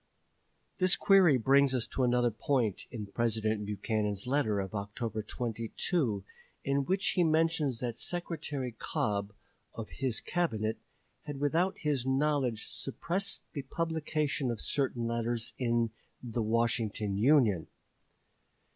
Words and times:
This 0.77 0.95
query 0.95 1.37
brings 1.37 1.75
us 1.75 1.85
to 1.89 2.01
another 2.03 2.31
point 2.31 2.87
in 2.89 3.05
President 3.05 3.63
Buchanan's 3.67 4.25
letter 4.25 4.59
of 4.59 4.73
October 4.73 5.21
22, 5.21 6.23
in 6.63 6.85
which 6.85 7.09
he 7.09 7.23
mentions 7.23 7.81
that 7.81 7.95
Secretary 7.95 8.71
Cobb, 8.71 9.31
of 9.75 9.89
his 9.89 10.19
Cabinet, 10.19 10.79
had 11.27 11.39
without 11.39 11.77
his 11.77 12.07
knowledge 12.07 12.67
suppressed 12.67 13.43
the 13.53 13.61
publication 13.61 14.49
of 14.49 14.59
certain 14.59 15.05
letters 15.05 15.53
in 15.59 15.91
the 16.23 16.41
"Washington 16.41 17.19
Union." 17.19 17.67